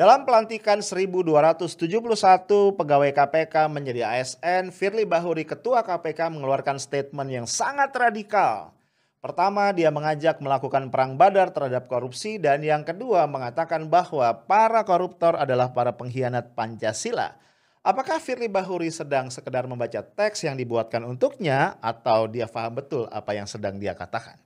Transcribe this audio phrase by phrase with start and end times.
[0.00, 1.76] Dalam pelantikan 1271
[2.72, 8.72] pegawai KPK menjadi ASN, Firly Bahuri Ketua KPK mengeluarkan statement yang sangat radikal.
[9.20, 15.36] Pertama, dia mengajak melakukan perang badar terhadap korupsi dan yang kedua mengatakan bahwa para koruptor
[15.36, 17.36] adalah para pengkhianat Pancasila.
[17.84, 23.36] Apakah Firly Bahuri sedang sekedar membaca teks yang dibuatkan untuknya atau dia paham betul apa
[23.36, 24.40] yang sedang dia katakan?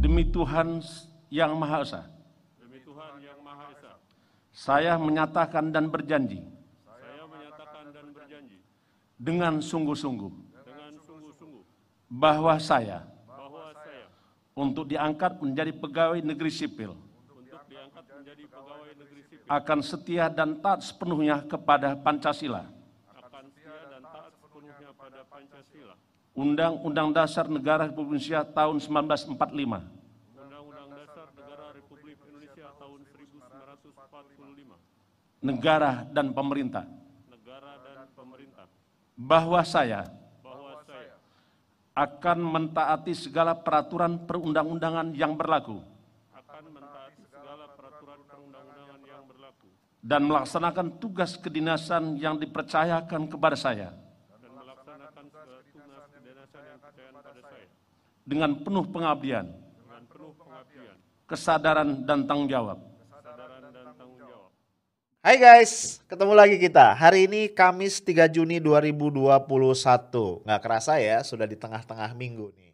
[0.00, 0.78] Demi Tuhan
[1.32, 2.02] yang Maha Esa.
[2.60, 3.92] Demi Tuhan yang Maha Esa.
[4.54, 6.38] Saya menyatakan dan berjanji.
[6.86, 8.62] Saya menyatakan dan berjanji.
[9.18, 10.32] Dengan sungguh-sungguh.
[10.62, 11.64] Dengan sungguh-sungguh.
[12.06, 13.02] Bahwa saya.
[13.26, 14.06] Bahwa saya.
[14.54, 16.94] Untuk diangkat menjadi pegawai negeri sipil.
[17.26, 19.50] Untuk diangkat menjadi pegawai negeri sipil.
[19.50, 22.70] Akan setia dan taat sepenuhnya kepada Pancasila.
[23.10, 25.96] Akan setia dan taat sepenuhnya pada Pancasila.
[26.34, 29.38] Undang-Undang Dasar Negara Republik Indonesia tahun 1945.
[30.34, 34.74] Undang-Undang Dasar Negara Republik Indonesia tahun 1945.
[35.44, 36.84] Negara dan pemerintah.
[37.30, 38.66] Negara dan pemerintah.
[39.14, 40.10] Bahwa saya.
[40.42, 41.14] Bahwa saya.
[41.94, 45.84] Akan mentaati segala peraturan perundang-undangan yang berlaku.
[46.34, 49.68] Akan mentaati segala peraturan perundang-undangan yang berlaku.
[50.02, 53.94] Dan melaksanakan tugas kedinasan yang dipercayakan kepada saya.
[54.40, 56.20] Dan melaksanakan tugas kedinasan
[56.64, 57.68] yang dipercayakan pada saya.
[58.24, 59.52] Dengan penuh pengabdian.
[59.52, 60.96] Dengan penuh pengabdian.
[61.28, 62.80] Kesadaran dan tanggung jawab.
[62.80, 64.48] Kesadaran dan tanggung jawab.
[65.20, 66.96] Hai guys, ketemu lagi kita.
[66.96, 70.40] Hari ini Kamis 3 Juni 2021.
[70.40, 72.72] Nggak kerasa ya, sudah di tengah-tengah minggu nih.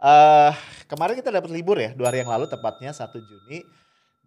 [0.00, 0.56] eh
[0.88, 3.60] kemarin kita dapat libur ya, dua hari yang lalu tepatnya 1 Juni.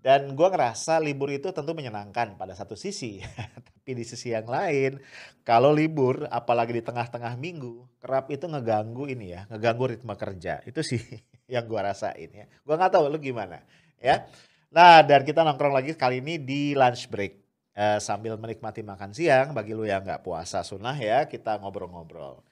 [0.04, 3.24] Dan gua ngerasa libur itu tentu menyenangkan pada satu sisi.
[3.72, 5.00] Tapi di sisi yang lain,
[5.48, 10.60] kalau libur, apalagi di tengah-tengah minggu, kerap itu ngeganggu ini ya, ngeganggu ritme kerja.
[10.68, 11.00] Itu sih
[11.54, 12.52] yang gua rasain ya.
[12.68, 13.64] Gua nggak tahu lu gimana
[14.04, 14.28] ya.
[14.76, 17.40] Nah, dan kita nongkrong lagi kali ini di lunch break.
[17.74, 22.44] Eh, sambil menikmati makan siang, bagi lu yang nggak puasa sunnah ya, kita ngobrol-ngobrol.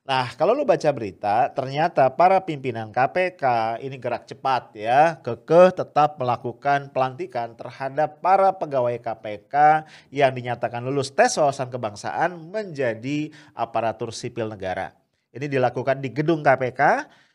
[0.00, 6.16] Nah, kalau lu baca berita, ternyata para pimpinan KPK ini gerak cepat ya, kekeh tetap
[6.16, 14.48] melakukan pelantikan terhadap para pegawai KPK yang dinyatakan lulus tes wawasan kebangsaan menjadi aparatur sipil
[14.48, 14.96] negara.
[15.36, 16.80] Ini dilakukan di gedung KPK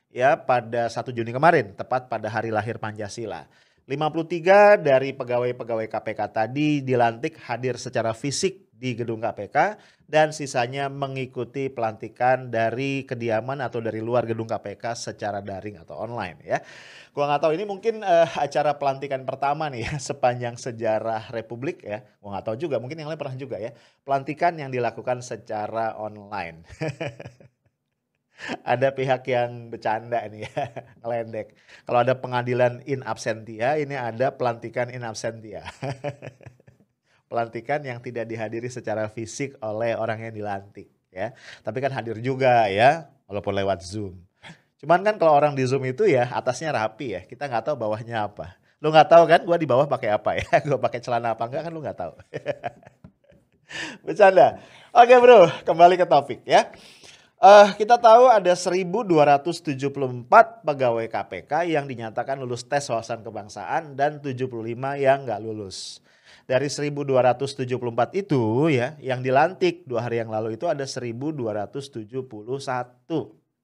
[0.10, 3.46] ya pada 1 Juni kemarin, tepat pada hari lahir Pancasila.
[3.86, 11.72] 53 dari pegawai-pegawai KPK tadi dilantik hadir secara fisik di gedung KPK dan sisanya mengikuti
[11.72, 16.60] pelantikan dari kediaman atau dari luar gedung KPK secara daring atau online ya.
[17.16, 22.04] Gua nggak tahu ini mungkin eh, acara pelantikan pertama nih ya sepanjang sejarah Republik ya.
[22.20, 23.72] Gua nggak tahu juga mungkin yang lain pernah juga ya.
[24.04, 26.68] Pelantikan yang dilakukan secara online.
[28.68, 30.64] ada pihak yang bercanda nih ya,
[31.02, 31.56] ngelendek.
[31.88, 35.64] Kalau ada pengadilan in absentia, ini ada pelantikan in absentia.
[37.36, 41.36] pelantikan yang tidak dihadiri secara fisik oleh orang yang dilantik ya.
[41.60, 44.16] Tapi kan hadir juga ya, walaupun lewat Zoom.
[44.80, 48.32] Cuman kan kalau orang di Zoom itu ya atasnya rapi ya, kita nggak tahu bawahnya
[48.32, 48.56] apa.
[48.80, 50.48] Lu nggak tahu kan gua di bawah pakai apa ya?
[50.68, 52.14] Gua pakai celana apa enggak kan lu nggak tahu.
[54.08, 54.64] Bercanda.
[54.96, 56.72] Oke bro, kembali ke topik ya.
[57.36, 59.76] Uh, kita tahu ada 1274
[60.64, 64.48] pegawai KPK yang dinyatakan lulus tes wawasan kebangsaan dan 75
[64.96, 66.00] yang nggak lulus.
[66.46, 72.22] Dari 1274 itu ya, yang dilantik dua hari yang lalu itu ada 1271.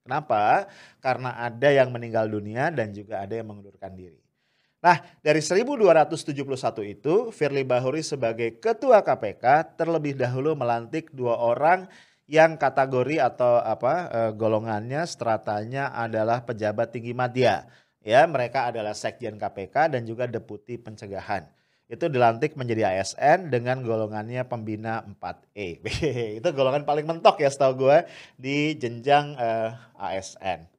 [0.01, 0.65] Kenapa?
[0.97, 4.17] Karena ada yang meninggal dunia dan juga ada yang mengundurkan diri.
[4.81, 11.85] Nah, dari 1271 itu, Firly Bahuri sebagai ketua KPK terlebih dahulu melantik dua orang
[12.25, 17.69] yang kategori atau apa eh, golongannya stratanya adalah pejabat tinggi media.
[18.01, 21.60] Ya, mereka adalah Sekjen KPK dan juga Deputi Pencegahan.
[21.91, 25.83] Itu dilantik menjadi ASN dengan golongannya pembina 4E.
[26.39, 28.07] itu golongan paling mentok ya setahu gue
[28.39, 30.71] di jenjang eh, ASN.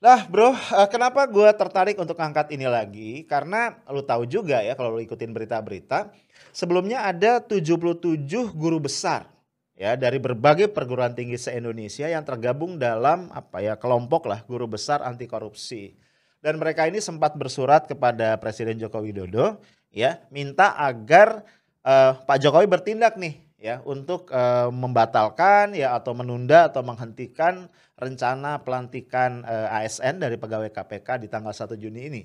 [0.00, 3.28] Nah bro, eh, kenapa gue tertarik untuk angkat ini lagi?
[3.28, 6.08] Karena lu tahu juga ya kalau lu ikutin berita-berita,
[6.56, 8.24] sebelumnya ada 77
[8.56, 9.28] guru besar
[9.76, 15.04] ya dari berbagai perguruan tinggi se-Indonesia yang tergabung dalam apa ya kelompok lah guru besar
[15.04, 16.00] anti korupsi.
[16.38, 19.58] Dan mereka ini sempat bersurat kepada Presiden Joko Widodo
[19.92, 21.44] ya minta agar
[21.84, 27.66] uh, Pak Jokowi bertindak nih ya untuk uh, membatalkan ya atau menunda atau menghentikan
[27.98, 32.22] rencana pelantikan uh, ASN dari pegawai KPK di tanggal 1 Juni ini.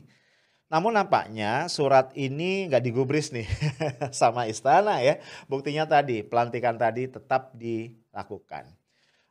[0.70, 3.46] Namun nampaknya surat ini nggak digubris nih
[4.22, 5.18] sama istana ya.
[5.50, 8.70] Buktinya tadi pelantikan tadi tetap dilakukan.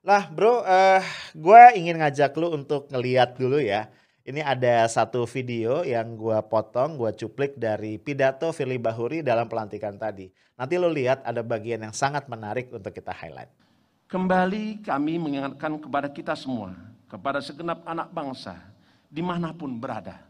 [0.02, 1.02] Lah bro, uh,
[1.34, 3.87] gue ingin ngajak lu untuk ngeliat dulu ya.
[4.22, 9.98] Ini ada satu video yang gue potong, gue cuplik dari pidato Firly Bahuri dalam pelantikan
[9.98, 10.30] tadi.
[10.54, 13.50] Nanti lo lihat ada bagian yang sangat menarik untuk kita highlight.
[14.06, 16.70] Kembali kami mengingatkan kepada kita semua,
[17.10, 18.54] kepada segenap anak bangsa,
[19.10, 20.22] di mana pun berada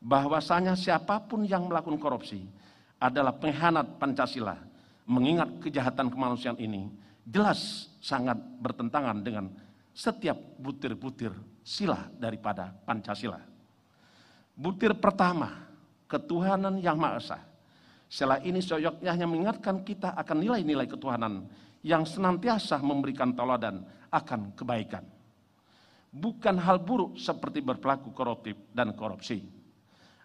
[0.00, 2.48] bahwasanya siapa pun yang melakukan korupsi
[2.96, 4.56] adalah pengkhianat Pancasila.
[5.04, 6.88] Mengingat kejahatan kemanusiaan ini
[7.28, 9.52] jelas sangat bertentangan dengan
[9.98, 11.34] setiap butir-butir
[11.66, 13.42] sila daripada Pancasila.
[14.54, 15.66] Butir pertama,
[16.06, 17.38] ketuhanan yang Maha Esa.
[18.06, 21.50] Setelah ini seyogyanya hanya mengingatkan kita akan nilai-nilai ketuhanan
[21.82, 23.82] yang senantiasa memberikan teladan
[24.14, 25.02] akan kebaikan.
[26.08, 29.44] Bukan hal buruk seperti berpelaku koruptif dan korupsi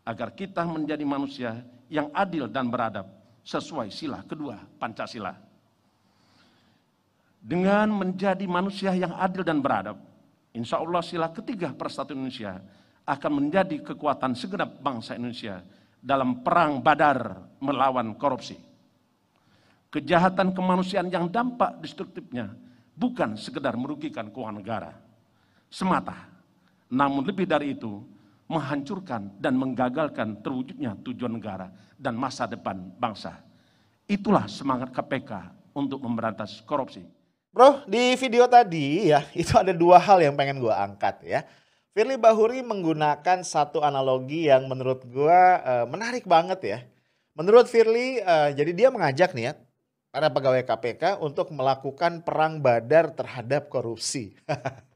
[0.06, 1.60] agar kita menjadi manusia
[1.92, 3.10] yang adil dan beradab
[3.44, 5.52] sesuai sila kedua Pancasila.
[7.44, 10.00] Dengan menjadi manusia yang adil dan beradab,
[10.56, 12.63] insya Allah sila ketiga Persatuan Indonesia
[13.04, 15.60] akan menjadi kekuatan segenap bangsa Indonesia
[16.00, 18.56] dalam perang badar melawan korupsi.
[19.92, 22.56] Kejahatan kemanusiaan yang dampak destruktifnya
[22.95, 24.92] bukan sekedar merugikan keuangan negara
[25.68, 26.31] semata,
[26.88, 28.07] namun lebih dari itu
[28.48, 31.68] menghancurkan dan menggagalkan terwujudnya tujuan negara
[32.00, 33.36] dan masa depan bangsa.
[34.07, 35.31] Itulah semangat KPK
[35.75, 37.04] untuk memberantas korupsi.
[37.53, 41.45] Bro, di video tadi ya, itu ada dua hal yang pengen gue angkat ya.
[41.94, 46.79] Firly Bahuri menggunakan satu analogi yang menurut gue uh, menarik banget ya.
[47.38, 49.61] Menurut Firly, uh, jadi dia mengajak nih ya,
[50.09, 54.33] para pegawai KPK untuk melakukan perang badar terhadap korupsi.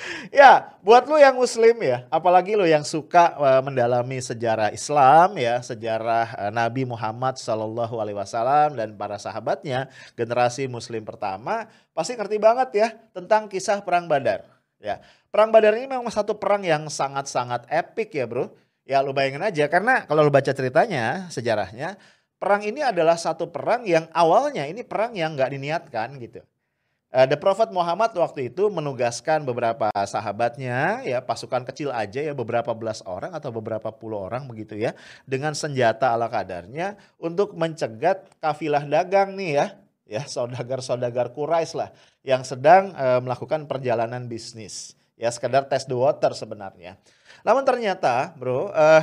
[0.32, 5.60] ya, buat lu yang muslim ya, apalagi lu yang suka uh, mendalami sejarah Islam ya,
[5.60, 12.40] sejarah uh, Nabi Muhammad Shallallahu alaihi wasallam dan para sahabatnya, generasi muslim pertama, pasti ngerti
[12.40, 14.46] banget ya tentang kisah perang Badar.
[14.80, 18.52] Ya, perang Badar ini memang satu perang yang sangat-sangat epic ya, Bro.
[18.88, 22.00] Ya, lu bayangin aja karena kalau lu baca ceritanya, sejarahnya,
[22.40, 26.40] perang ini adalah satu perang yang awalnya ini perang yang nggak diniatkan gitu.
[27.10, 32.70] Uh, The Prophet Muhammad waktu itu menugaskan beberapa sahabatnya ya pasukan kecil aja ya beberapa
[32.70, 34.94] belas orang atau beberapa puluh orang begitu ya
[35.26, 39.66] dengan senjata ala kadarnya untuk mencegat kafilah dagang nih ya
[40.06, 41.90] ya saudagar-saudagar Quraisy lah
[42.22, 46.94] yang sedang uh, melakukan perjalanan bisnis ya sekedar test the water sebenarnya.
[47.42, 49.02] Namun ternyata bro uh,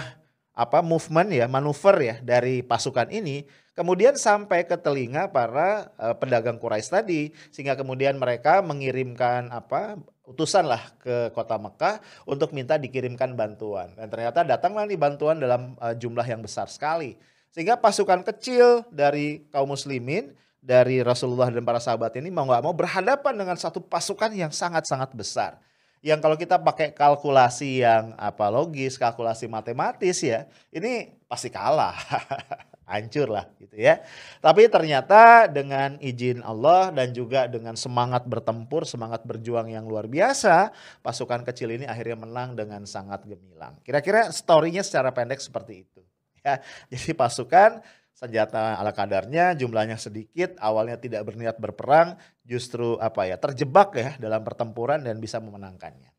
[0.57, 3.45] apa movement ya manuver ya dari pasukan ini
[3.77, 7.21] kemudian sampai ke telinga para uh, pedagang Quraisy tadi
[7.53, 13.93] sehingga kemudian mereka mengirimkan apa utusan lah ke kota Mekah untuk minta dikirimkan bantuan.
[13.93, 17.15] Dan ternyata datanglah nih bantuan dalam uh, jumlah yang besar sekali.
[17.53, 22.75] Sehingga pasukan kecil dari kaum muslimin dari Rasulullah dan para sahabat ini mau nggak mau
[22.75, 25.61] berhadapan dengan satu pasukan yang sangat-sangat besar
[26.07, 31.99] yang kalau kita pakai kalkulasi yang apa logis, kalkulasi matematis ya, ini pasti kalah.
[32.87, 33.99] Hancur lah gitu ya.
[34.39, 40.71] Tapi ternyata dengan izin Allah dan juga dengan semangat bertempur, semangat berjuang yang luar biasa,
[41.03, 43.75] pasukan kecil ini akhirnya menang dengan sangat gemilang.
[43.83, 45.99] Kira-kira storynya secara pendek seperti itu.
[46.39, 47.83] Ya, jadi pasukan
[48.17, 54.41] senjata ala kadarnya, jumlahnya sedikit, awalnya tidak berniat berperang, justru apa ya terjebak ya dalam
[54.41, 56.09] pertempuran dan bisa memenangkannya.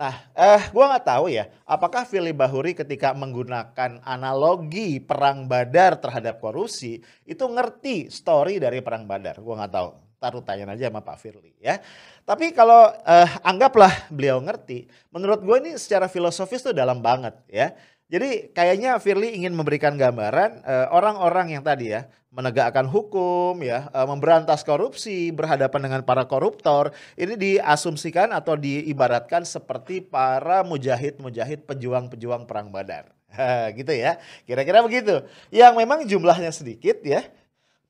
[0.00, 6.40] Nah, eh, gue nggak tahu ya, apakah Fili Bahuri ketika menggunakan analogi perang Badar terhadap
[6.40, 9.44] korupsi itu ngerti story dari perang Badar?
[9.44, 9.88] Gue nggak tahu.
[10.20, 11.84] Taruh tanya aja sama Pak Firly ya.
[12.24, 17.76] Tapi kalau eh, anggaplah beliau ngerti, menurut gue ini secara filosofis tuh dalam banget ya.
[18.10, 23.90] Jadi kayaknya Firly ingin memberikan gambaran eh, orang-orang uh, yang tadi ya menegakkan hukum ya,
[23.90, 32.46] uh, memberantas korupsi, berhadapan dengan para koruptor, ini diasumsikan atau diibaratkan seperti para mujahid-mujahid pejuang-pejuang
[32.46, 33.10] perang Badar.
[33.78, 34.18] gitu ya.
[34.46, 35.26] Kira-kira begitu.
[35.50, 37.26] Yang memang jumlahnya sedikit ya.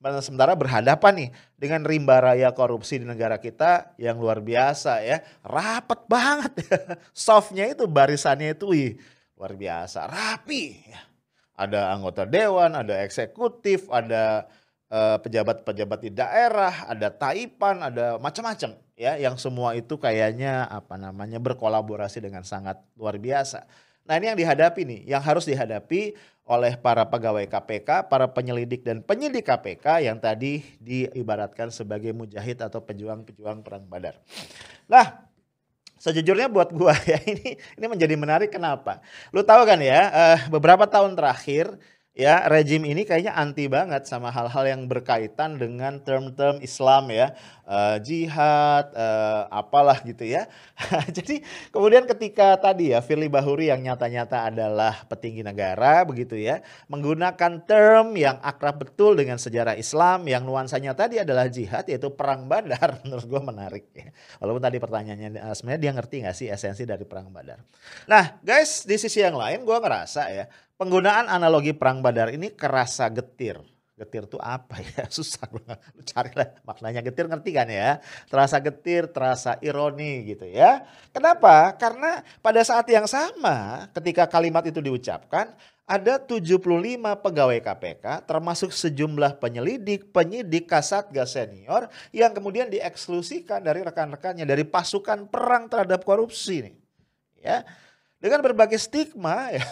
[0.01, 1.29] Sementara berhadapan nih
[1.61, 5.21] dengan rimba raya korupsi di negara kita yang luar biasa ya.
[5.45, 6.53] Rapat banget.
[7.13, 8.97] Softnya itu barisannya itu wih,
[9.41, 10.77] luar biasa, rapi.
[11.57, 14.45] Ada anggota dewan, ada eksekutif, ada
[14.85, 20.93] eh, pejabat-pejabat uh, di daerah, ada taipan, ada macam-macam ya, yang semua itu kayaknya apa
[21.01, 23.65] namanya berkolaborasi dengan sangat luar biasa.
[24.05, 26.13] Nah ini yang dihadapi nih, yang harus dihadapi
[26.45, 32.81] oleh para pegawai KPK, para penyelidik dan penyidik KPK yang tadi diibaratkan sebagai mujahid atau
[32.85, 34.21] pejuang-pejuang perang badar.
[34.85, 35.30] Nah
[36.01, 39.05] sejujurnya buat gua ya ini ini menjadi menarik kenapa?
[39.29, 41.77] Lu tahu kan ya, eh, beberapa tahun terakhir
[42.11, 47.31] ya rejim ini kayaknya anti banget sama hal-hal yang berkaitan dengan term-term Islam ya
[47.71, 50.51] uh, jihad uh, apalah gitu ya.
[51.17, 51.39] Jadi
[51.71, 56.59] kemudian ketika tadi ya Firly Bahuri yang nyata-nyata adalah petinggi negara begitu ya
[56.91, 62.51] menggunakan term yang akrab betul dengan sejarah Islam yang nuansanya tadi adalah jihad yaitu perang
[62.51, 62.99] Badar.
[63.07, 64.11] Menurut gue menarik ya.
[64.43, 67.63] Walaupun tadi pertanyaannya uh, sebenarnya dia ngerti nggak sih esensi dari perang Badar?
[68.11, 70.45] Nah guys di sisi yang lain gue ngerasa ya
[70.81, 73.61] penggunaan analogi perang badar ini kerasa getir.
[74.01, 75.05] Getir tuh apa ya?
[75.15, 75.45] Susah.
[75.53, 78.01] Lu carilah maknanya getir ngerti kan ya?
[78.25, 80.81] Terasa getir, terasa ironi gitu ya.
[81.13, 81.77] Kenapa?
[81.77, 85.53] Karena pada saat yang sama ketika kalimat itu diucapkan
[85.85, 86.57] ada 75
[87.19, 95.29] pegawai KPK termasuk sejumlah penyelidik, penyidik, kasatgas senior yang kemudian dieksklusikan dari rekan-rekannya dari pasukan
[95.29, 96.75] perang terhadap korupsi nih.
[97.43, 97.57] Ya.
[98.17, 99.65] Dengan berbagai stigma ya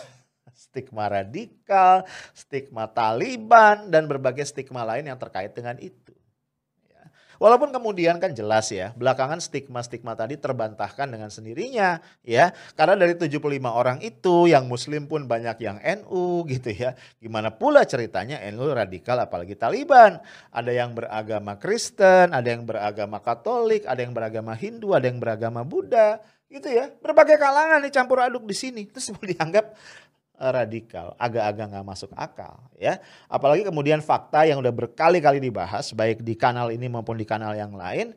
[0.69, 2.05] stigma radikal,
[2.37, 6.13] stigma Taliban, dan berbagai stigma lain yang terkait dengan itu.
[6.85, 7.09] Ya.
[7.41, 12.53] Walaupun kemudian kan jelas ya, belakangan stigma-stigma tadi terbantahkan dengan sendirinya ya.
[12.77, 16.93] Karena dari 75 orang itu yang muslim pun banyak yang NU gitu ya.
[17.17, 20.21] Gimana pula ceritanya NU radikal apalagi Taliban.
[20.53, 25.65] Ada yang beragama Kristen, ada yang beragama Katolik, ada yang beragama Hindu, ada yang beragama
[25.65, 26.89] Buddha gitu ya.
[26.97, 28.89] Berbagai kalangan dicampur aduk di sini.
[28.89, 29.77] Terus dianggap
[30.39, 33.03] radikal, agak-agak nggak masuk akal ya.
[33.27, 37.75] Apalagi kemudian fakta yang udah berkali-kali dibahas baik di kanal ini maupun di kanal yang
[37.75, 38.15] lain,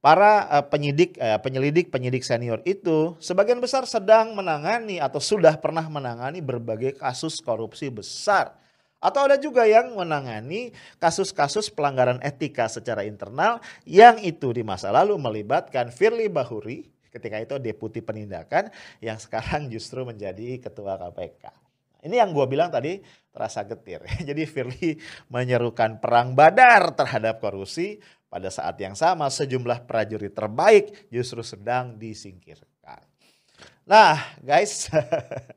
[0.00, 5.84] para uh, penyidik uh, penyelidik penyidik senior itu sebagian besar sedang menangani atau sudah pernah
[5.84, 8.56] menangani berbagai kasus korupsi besar.
[8.98, 15.14] Atau ada juga yang menangani kasus-kasus pelanggaran etika secara internal yang itu di masa lalu
[15.14, 18.72] melibatkan Firly Bahuri ketika itu deputi penindakan
[19.02, 21.68] yang sekarang justru menjadi ketua KPK.
[21.98, 23.02] Ini yang gue bilang tadi
[23.34, 24.06] terasa getir.
[24.28, 24.96] Jadi Firly
[25.28, 27.98] menyerukan perang badar terhadap korupsi
[28.28, 33.02] pada saat yang sama sejumlah prajurit terbaik justru sedang disingkirkan.
[33.88, 34.92] Nah guys,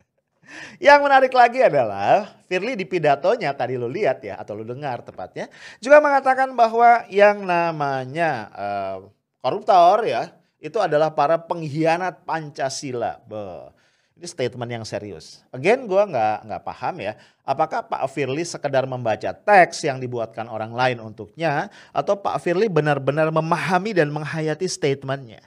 [0.88, 5.52] yang menarik lagi adalah Firly di pidatonya tadi lo lihat ya atau lo dengar tepatnya
[5.84, 8.98] juga mengatakan bahwa yang namanya uh,
[9.44, 10.32] koruptor ya
[10.62, 13.18] itu adalah para pengkhianat Pancasila.
[13.26, 13.74] Be.
[14.22, 15.42] Ini statement yang serius.
[15.50, 17.18] Again, gue nggak nggak paham ya.
[17.42, 23.34] Apakah Pak Firly sekedar membaca teks yang dibuatkan orang lain untuknya, atau Pak Firly benar-benar
[23.34, 25.42] memahami dan menghayati statementnya?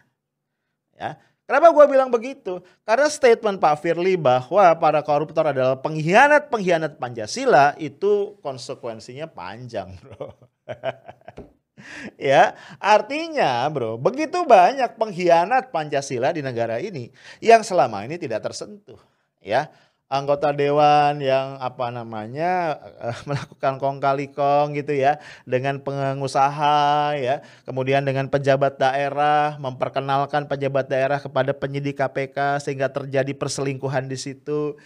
[0.99, 2.65] Ya, Kenapa gue bilang begitu?
[2.89, 10.33] Karena statement Pak Firly bahwa para koruptor adalah pengkhianat-pengkhianat Pancasila itu konsekuensinya panjang bro.
[12.33, 17.11] ya, artinya bro, begitu banyak pengkhianat Pancasila di negara ini
[17.41, 19.01] yang selama ini tidak tersentuh,
[19.41, 19.71] ya.
[20.05, 25.17] Anggota dewan yang apa namanya uh, melakukan kong kali kong gitu ya
[25.49, 33.33] dengan pengusaha ya kemudian dengan pejabat daerah memperkenalkan pejabat daerah kepada penyidik KPK sehingga terjadi
[33.33, 34.77] perselingkuhan di situ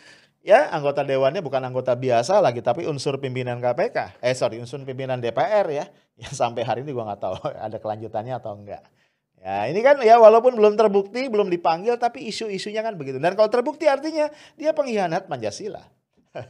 [0.43, 5.19] ya anggota dewannya bukan anggota biasa lagi tapi unsur pimpinan KPK eh sorry unsur pimpinan
[5.19, 5.85] DPR ya.
[6.23, 7.35] Yang sampai hari ini gua nggak tahu
[7.67, 8.83] ada kelanjutannya atau enggak.
[9.39, 13.23] Ya ini kan ya walaupun belum terbukti belum dipanggil tapi isu-isunya kan begitu.
[13.23, 14.27] Dan kalau terbukti artinya
[14.59, 15.87] dia pengkhianat Pancasila.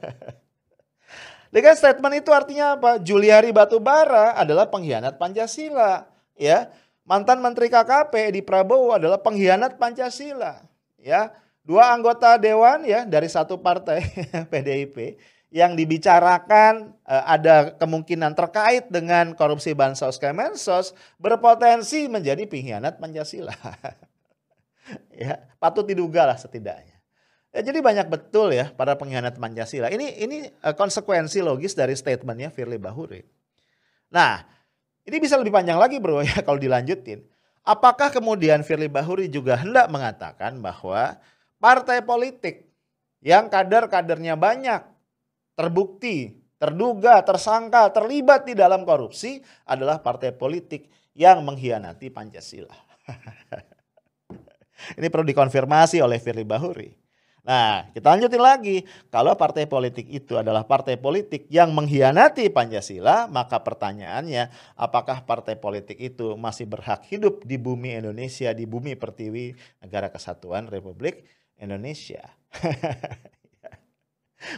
[1.55, 3.01] Dengan statement itu artinya apa?
[3.01, 6.09] Juliari Batubara adalah pengkhianat Pancasila.
[6.37, 6.73] Ya
[7.09, 10.61] mantan menteri KKP di Prabowo adalah pengkhianat Pancasila.
[11.01, 11.33] Ya
[11.69, 14.01] dua anggota dewan ya dari satu partai
[14.51, 15.21] PDIP
[15.53, 23.53] yang dibicarakan uh, ada kemungkinan terkait dengan korupsi bansos Kemensos berpotensi menjadi pengkhianat Pancasila.
[25.21, 26.97] ya, patut diduga lah setidaknya.
[27.49, 29.89] Ya, jadi banyak betul ya para pengkhianat Pancasila.
[29.93, 33.25] Ini ini uh, konsekuensi logis dari statementnya Firly Bahuri.
[34.13, 34.41] Nah,
[35.05, 37.25] ini bisa lebih panjang lagi bro ya kalau dilanjutin.
[37.65, 41.17] Apakah kemudian Firly Bahuri juga hendak mengatakan bahwa
[41.59, 42.67] partai politik
[43.23, 44.83] yang kader-kadernya banyak
[45.59, 50.87] terbukti, terduga, tersangka, terlibat di dalam korupsi adalah partai politik
[51.19, 52.75] yang mengkhianati Pancasila.
[54.99, 56.95] Ini perlu dikonfirmasi oleh Firly Bahuri.
[57.49, 58.85] Nah, kita lanjutin lagi.
[59.09, 65.97] Kalau partai politik itu adalah partai politik yang mengkhianati Pancasila, maka pertanyaannya, apakah partai politik
[65.97, 71.25] itu masih berhak hidup di bumi Indonesia, di bumi pertiwi negara kesatuan Republik
[71.59, 72.23] Indonesia.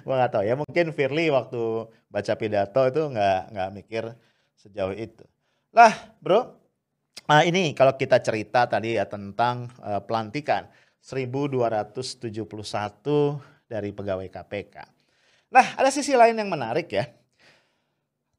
[0.05, 4.05] Gua nggak tahu ya, mungkin Firly waktu baca pidato itu nggak nggak mikir
[4.61, 5.25] sejauh itu.
[5.73, 6.61] Lah, bro,
[7.31, 10.67] Nah, ini kalau kita cerita tadi ya tentang uh, pelantikan
[10.99, 12.35] 1271
[13.71, 14.77] dari pegawai KPK.
[15.55, 17.07] Nah, ada sisi lain yang menarik ya.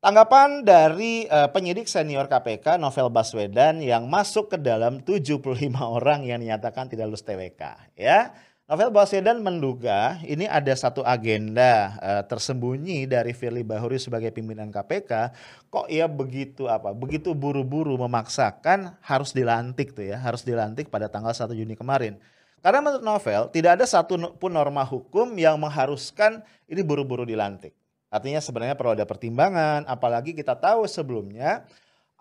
[0.03, 5.39] Tanggapan dari uh, penyidik senior KPK Novel Baswedan yang masuk ke dalam 75
[5.79, 8.35] orang yang dinyatakan tidak lulus TWK ya.
[8.71, 15.35] Novel Baswedan menduga ini ada satu agenda uh, tersembunyi dari Firly Bahuri sebagai pimpinan KPK.
[15.67, 16.95] Kok ia begitu apa?
[16.95, 22.15] Begitu buru-buru memaksakan harus dilantik tuh ya, harus dilantik pada tanggal 1 Juni kemarin.
[22.63, 26.39] Karena menurut Novel tidak ada satu pun norma hukum yang mengharuskan
[26.71, 27.75] ini buru-buru dilantik.
[28.07, 31.67] Artinya sebenarnya perlu ada pertimbangan, apalagi kita tahu sebelumnya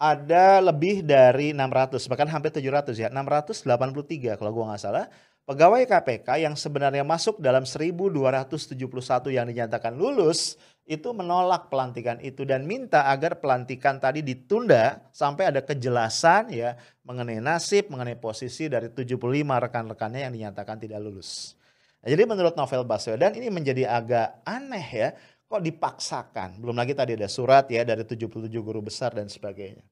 [0.01, 5.07] ada lebih dari 600 bahkan hampir 700 ya 683 kalau gua nggak salah
[5.51, 8.71] Pegawai KPK yang sebenarnya masuk dalam 1271
[9.35, 10.55] yang dinyatakan lulus
[10.87, 17.43] itu menolak pelantikan itu dan minta agar pelantikan tadi ditunda sampai ada kejelasan ya mengenai
[17.43, 21.59] nasib, mengenai posisi dari 75 rekan-rekannya yang dinyatakan tidak lulus.
[21.99, 25.09] Nah, jadi menurut Novel Baswedan ini menjadi agak aneh ya,
[25.51, 26.63] kok dipaksakan.
[26.63, 29.83] Belum lagi tadi ada surat ya dari 77 guru besar dan sebagainya.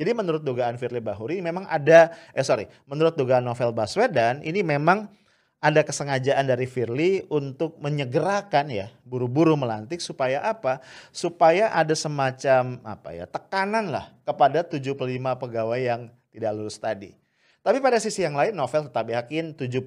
[0.00, 5.12] Jadi menurut dugaan Firly Bahuri memang ada, eh sorry, menurut dugaan Novel Baswedan ini memang
[5.60, 10.80] ada kesengajaan dari Firly untuk menyegerakan ya buru-buru melantik supaya apa?
[11.12, 14.96] Supaya ada semacam apa ya tekanan lah kepada 75
[15.36, 17.12] pegawai yang tidak lulus tadi.
[17.60, 19.84] Tapi pada sisi yang lain Novel tetap yakin 75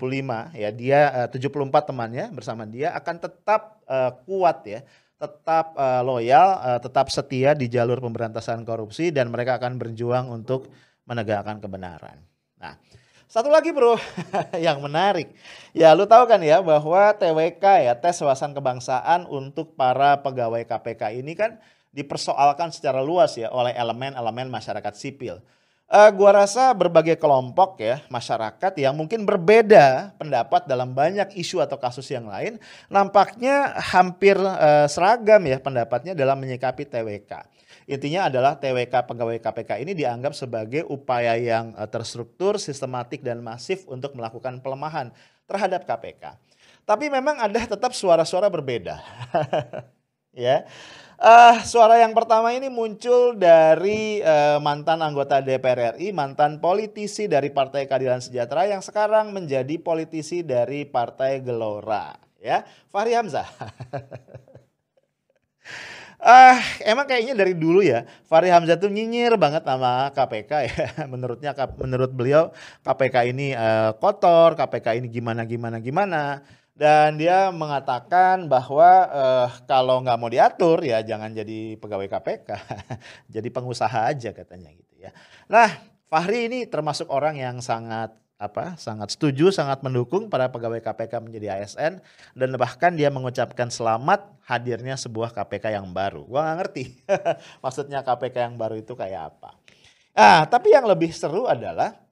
[0.53, 4.85] ya dia eh, uh, 74 temannya bersama dia akan tetap uh, kuat ya
[5.23, 10.67] tetap uh, loyal, uh, tetap setia di jalur pemberantasan korupsi dan mereka akan berjuang untuk
[11.07, 12.19] menegakkan kebenaran.
[12.59, 12.75] Nah,
[13.31, 13.95] satu lagi bro
[14.67, 15.31] yang menarik.
[15.71, 21.23] Ya lu tahu kan ya bahwa TWK ya tes wawasan kebangsaan untuk para pegawai KPK
[21.23, 21.55] ini kan
[21.95, 25.39] dipersoalkan secara luas ya oleh elemen-elemen masyarakat sipil
[25.89, 31.75] uh, gua rasa berbagai kelompok ya masyarakat yang mungkin berbeda pendapat dalam banyak isu atau
[31.79, 37.51] kasus yang lain nampaknya hampir uh, seragam ya pendapatnya dalam menyikapi TWK.
[37.83, 43.83] Intinya adalah TWK pegawai KPK ini dianggap sebagai upaya yang uh, terstruktur, sistematik dan masif
[43.91, 45.11] untuk melakukan pelemahan
[45.43, 46.39] terhadap KPK.
[46.83, 48.99] Tapi memang ada tetap suara-suara berbeda.
[50.35, 50.67] ya.
[51.23, 57.47] Uh, suara yang pertama ini muncul dari uh, mantan anggota DPR RI, mantan politisi dari
[57.47, 62.11] Partai Keadilan Sejahtera yang sekarang menjadi politisi dari Partai Gelora,
[62.43, 63.47] ya, Fahri Hamzah.
[66.19, 70.87] Ah, uh, emang kayaknya dari dulu ya, Fahri Hamzah tuh nyinyir banget sama KPK ya.
[71.15, 72.51] Menurutnya, menurut beliau
[72.83, 80.01] KPK ini uh, kotor, KPK ini gimana gimana gimana dan dia mengatakan bahwa uh, kalau
[80.01, 82.49] nggak mau diatur ya jangan jadi pegawai KPK,
[83.37, 85.13] jadi pengusaha aja katanya gitu ya.
[85.45, 85.69] Nah,
[86.09, 91.61] Fahri ini termasuk orang yang sangat apa sangat setuju, sangat mendukung para pegawai KPK menjadi
[91.61, 92.03] ASN
[92.35, 96.27] dan bahkan dia mengucapkan selamat hadirnya sebuah KPK yang baru.
[96.27, 96.85] Gua nggak ngerti
[97.63, 99.55] maksudnya KPK yang baru itu kayak apa.
[100.13, 102.02] Ah, tapi yang lebih seru adalah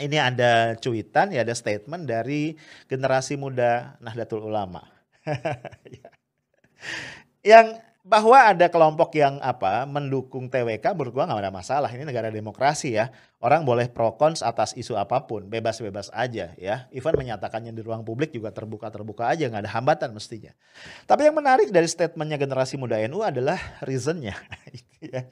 [0.00, 2.56] ini ada cuitan ya ada statement dari
[2.88, 4.82] generasi muda Nahdlatul Ulama.
[5.92, 6.10] Ya.
[7.42, 7.66] yang
[8.02, 11.86] bahwa ada kelompok yang apa mendukung TWK menurut gua nggak ada masalah.
[11.86, 13.14] Ini negara demokrasi ya.
[13.38, 16.90] Orang boleh pro cons atas isu apa pun bebas-bebas aja ya.
[16.90, 20.50] Even menyatakannya di ruang publik juga terbuka-terbuka aja nggak ada hambatan mestinya.
[21.06, 24.34] Tapi yang menarik dari statementnya generasi muda NU adalah reasonnya.
[25.02, 25.26] Ya.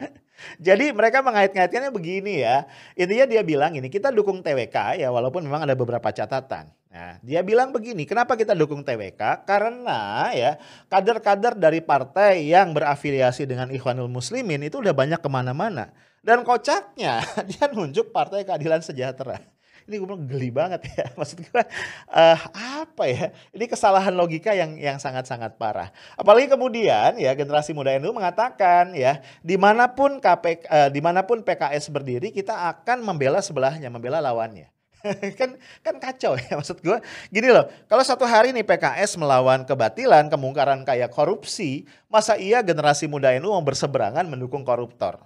[0.58, 2.66] jadi mereka mengait-ngaitkannya begini ya.
[2.98, 7.38] Intinya dia bilang ini kita dukung TWK ya walaupun memang ada beberapa catatan Nah, dia
[7.46, 9.46] bilang begini, kenapa kita dukung TWK?
[9.46, 10.58] Karena ya
[10.90, 15.94] kader-kader dari partai yang berafiliasi dengan Ikhwanul Muslimin itu udah banyak ke mana-mana.
[16.18, 19.38] Dan kocaknya dia nunjuk Partai Keadilan Sejahtera.
[19.86, 21.06] Ini gue bilang geli banget ya.
[21.18, 21.62] Maksud gue
[22.10, 22.38] uh,
[22.82, 23.30] apa ya?
[23.54, 25.94] Ini kesalahan logika yang yang sangat-sangat parah.
[26.18, 31.22] Apalagi kemudian ya generasi muda NU mengatakan ya di mana pun KPK, uh, di mana
[31.22, 34.79] pun PKS berdiri kita akan membela sebelahnya, membela lawannya.
[35.40, 36.98] kan kan kacau ya maksud gue
[37.32, 43.08] gini loh kalau satu hari nih PKS melawan kebatilan kemungkaran kayak korupsi masa iya generasi
[43.08, 45.20] muda NU mau berseberangan mendukung koruptor?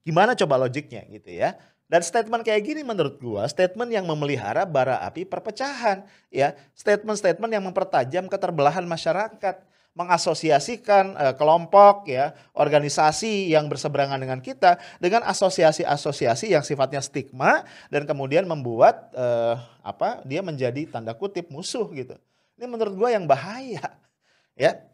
[0.00, 1.56] Gimana coba logiknya gitu ya?
[1.90, 6.54] Dan statement kayak gini menurut gue statement yang memelihara bara api perpecahan ya.
[6.78, 9.66] Statement-statement yang mempertajam keterbelahan masyarakat
[9.98, 18.06] mengasosiasikan uh, kelompok ya, organisasi yang berseberangan dengan kita dengan asosiasi-asosiasi yang sifatnya stigma dan
[18.06, 20.22] kemudian membuat uh, apa?
[20.22, 22.14] dia menjadi tanda kutip musuh gitu.
[22.60, 23.98] Ini menurut gue yang bahaya.
[24.54, 24.86] Ya.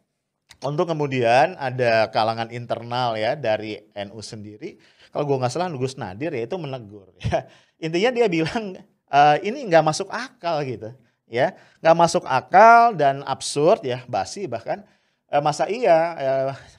[0.63, 4.79] untuk kemudian ada kalangan internal ya dari NU sendiri.
[5.13, 7.45] Kalau gue nggak salah Gus Nadir ya itu menegur ya.
[7.85, 8.79] Intinya dia bilang
[9.11, 10.97] e, ini nggak masuk akal gitu
[11.27, 14.83] ya, nggak masuk akal dan absurd ya, basi bahkan.
[15.27, 16.31] E, masa iya e,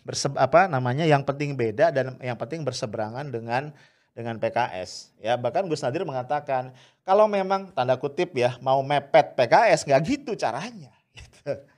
[0.08, 3.76] berse, apa namanya yang penting beda dan yang penting berseberangan dengan
[4.16, 6.72] dengan PKS ya bahkan Gus Nadir mengatakan
[7.04, 10.96] kalau memang tanda kutip ya mau mepet PKS nggak gitu caranya.
[11.18, 11.77] Gitu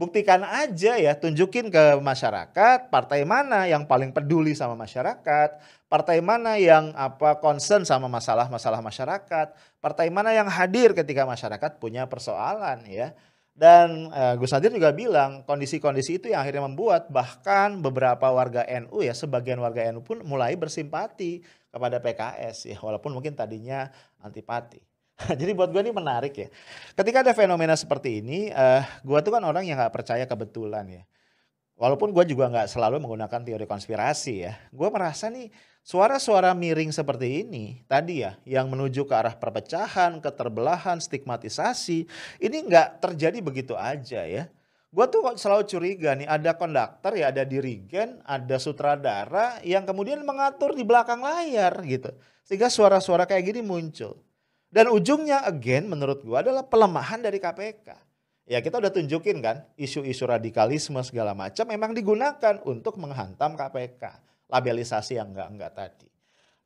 [0.00, 5.60] buktikan aja ya, tunjukin ke masyarakat partai mana yang paling peduli sama masyarakat,
[5.92, 9.52] partai mana yang apa concern sama masalah-masalah masyarakat,
[9.84, 13.12] partai mana yang hadir ketika masyarakat punya persoalan ya.
[13.52, 19.04] Dan uh, Gus Nadir juga bilang kondisi-kondisi itu yang akhirnya membuat bahkan beberapa warga NU
[19.04, 23.92] ya sebagian warga NU pun mulai bersimpati kepada PKS ya walaupun mungkin tadinya
[24.24, 24.89] antipati.
[25.40, 26.48] Jadi buat gue ini menarik ya.
[26.96, 30.86] Ketika ada fenomena seperti ini, uh, eh, gue tuh kan orang yang gak percaya kebetulan
[30.88, 31.02] ya.
[31.80, 34.52] Walaupun gue juga gak selalu menggunakan teori konspirasi ya.
[34.68, 35.48] Gue merasa nih
[35.80, 42.04] suara-suara miring seperti ini tadi ya yang menuju ke arah perpecahan, keterbelahan, stigmatisasi
[42.40, 44.48] ini gak terjadi begitu aja ya.
[44.90, 50.74] Gue tuh selalu curiga nih ada konduktor ya, ada dirigen, ada sutradara yang kemudian mengatur
[50.74, 52.10] di belakang layar gitu.
[52.42, 54.18] Sehingga suara-suara kayak gini muncul.
[54.70, 57.90] Dan ujungnya again menurut gua adalah pelemahan dari KPK.
[58.46, 64.02] Ya kita udah tunjukin kan isu-isu radikalisme segala macam memang digunakan untuk menghantam KPK.
[64.46, 66.06] Labelisasi yang enggak-enggak tadi.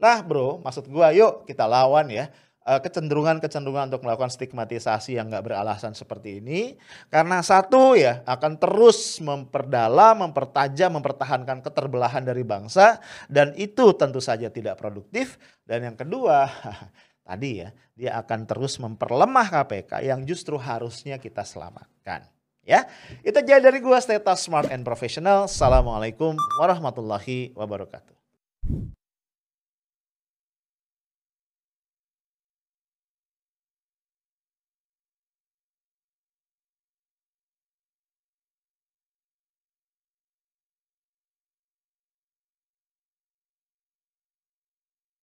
[0.00, 2.28] Nah bro maksud gua yuk kita lawan ya
[2.68, 6.76] eh, kecenderungan-kecenderungan untuk melakukan stigmatisasi yang nggak beralasan seperti ini
[7.08, 13.00] karena satu ya akan terus memperdalam, mempertajam, mempertahankan keterbelahan dari bangsa
[13.32, 16.48] dan itu tentu saja tidak produktif dan yang kedua
[17.24, 22.28] tadi ya, dia akan terus memperlemah KPK yang justru harusnya kita selamatkan.
[22.64, 22.88] Ya,
[23.20, 25.44] itu jadi dari gua Steta Smart and Professional.
[25.50, 28.16] Assalamualaikum warahmatullahi wabarakatuh.